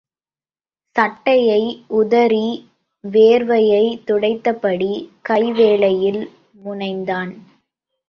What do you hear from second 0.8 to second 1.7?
சட்டையை